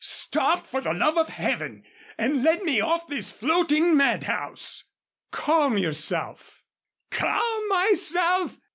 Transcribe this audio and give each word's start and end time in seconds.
"Stop, 0.03 0.65
for 0.65 0.81
the 0.81 0.95
love 0.95 1.15
of 1.15 1.29
Heaven, 1.29 1.83
and 2.17 2.41
let 2.41 2.63
me 2.63 2.81
off 2.81 3.05
this 3.05 3.31
floating 3.31 3.95
madhouse!" 3.95 4.83
"Calm 5.29 5.77
yourself!" 5.77 6.63
"Calm 7.11 7.67
myself! 7.69 8.57